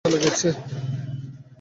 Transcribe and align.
ওটা 0.05 0.09
চলে 0.09 0.19
গেছে। 0.23 0.49